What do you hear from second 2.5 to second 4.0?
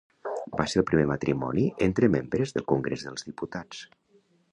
del Congrés dels Diputats.